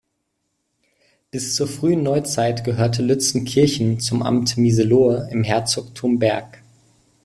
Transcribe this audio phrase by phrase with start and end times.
[1.29, 6.57] Bis zur frühen Neuzeit gehörte Lützenkirchen zum Amt Miselohe im Herzogtum Berg.